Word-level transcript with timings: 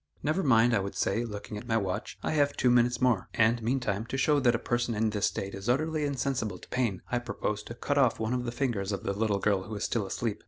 "Never 0.23 0.41
mind," 0.41 0.73
I 0.73 0.79
would 0.79 0.95
say, 0.95 1.23
looking 1.23 1.59
at 1.59 1.67
my 1.67 1.77
watch; 1.77 2.17
"I 2.23 2.31
have 2.31 2.57
two 2.57 2.71
minutes 2.71 2.99
more, 3.03 3.29
and 3.35 3.61
meantime, 3.61 4.07
to 4.07 4.17
show 4.17 4.39
that 4.39 4.55
a 4.55 4.57
person 4.57 4.95
in 4.95 5.11
this 5.11 5.27
state 5.27 5.53
is 5.53 5.69
utterly 5.69 6.05
insensible 6.05 6.57
to 6.57 6.67
pain, 6.69 7.03
I 7.11 7.19
propose 7.19 7.61
to 7.61 7.75
cut 7.75 7.99
off 7.99 8.19
one 8.19 8.33
of 8.33 8.45
the 8.45 8.51
fingers 8.51 8.91
of 8.91 9.03
the 9.03 9.13
little 9.13 9.37
girl 9.37 9.61
who 9.61 9.75
is 9.75 9.83
still 9.83 10.07
asleep." 10.07 10.39